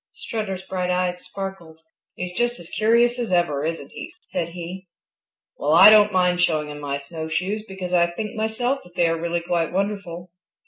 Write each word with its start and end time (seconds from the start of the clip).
Strutter's 0.13 0.63
bright 0.63 0.89
eyes 0.89 1.21
sparkled. 1.23 1.77
"He's 2.15 2.35
just 2.35 2.59
as 2.59 2.71
curious 2.71 3.19
as 3.19 3.31
ever, 3.31 3.63
isn't 3.63 3.91
he?" 3.91 4.11
said 4.23 4.49
he. 4.49 4.87
"Well, 5.57 5.73
I 5.75 5.91
don't 5.91 6.11
mind 6.11 6.41
showing 6.41 6.69
him 6.69 6.79
my 6.79 6.97
snowshoes 6.97 7.63
because 7.67 7.93
I 7.93 8.07
think 8.09 8.33
myself 8.35 8.79
that 8.83 8.95
they 8.95 9.07
are 9.07 9.21
really 9.21 9.41
quite 9.41 9.71
wonderful." 9.71 10.31